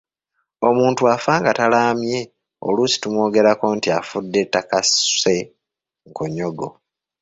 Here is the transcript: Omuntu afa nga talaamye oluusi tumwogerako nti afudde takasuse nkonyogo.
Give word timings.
Omuntu 0.67 1.01
afa 1.15 1.33
nga 1.39 1.51
talaamye 1.57 2.19
oluusi 2.67 2.97
tumwogerako 3.01 3.65
nti 3.77 3.89
afudde 3.99 4.41
takasuse 4.53 5.35
nkonyogo. 6.07 6.67